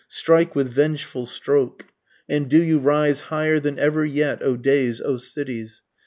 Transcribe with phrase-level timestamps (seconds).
[0.09, 1.85] strike with vengeful stroke!
[2.27, 5.83] And do you rise higher than ever yet O days, O cities!